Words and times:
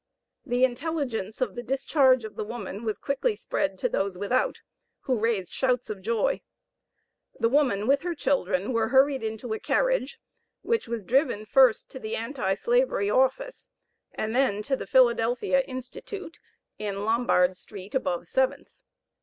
The 0.47 0.63
intelligence 0.63 1.41
of 1.41 1.53
the 1.53 1.61
discharge 1.61 2.25
of 2.25 2.35
the 2.35 2.43
woman, 2.43 2.83
was 2.83 2.97
quickly 2.97 3.35
spread 3.35 3.77
to 3.77 3.87
those 3.87 4.17
without, 4.17 4.59
who 5.01 5.19
raised 5.19 5.53
shouts 5.53 5.91
of 5.91 6.01
joy. 6.01 6.41
The 7.39 7.49
woman, 7.49 7.85
with 7.85 8.01
her 8.01 8.15
children, 8.15 8.73
were 8.73 8.87
hurried 8.87 9.21
into 9.21 9.53
a 9.53 9.59
carriage, 9.59 10.19
which 10.63 10.87
was 10.87 11.03
driven 11.03 11.45
first 11.45 11.91
to 11.91 11.99
the 11.99 12.15
Anti 12.15 12.55
slavery 12.55 13.11
office 13.11 13.69
and 14.15 14.35
then 14.35 14.63
to 14.63 14.75
the 14.75 14.87
Philadelphia 14.87 15.61
Institute, 15.67 16.39
in 16.79 17.05
Lombard 17.05 17.55
Street 17.55 17.93
above 17.93 18.25
Seventh. 18.27 18.81